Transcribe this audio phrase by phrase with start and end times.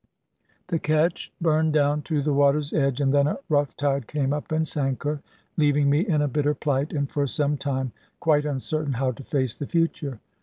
[0.69, 4.51] The ketch burned down to the water's edge, and then a rough tide came up
[4.51, 5.21] and sank her,
[5.57, 9.53] leaving me in a bitter plight, and for some time quite uncertain how to face
[9.53, 10.19] the future.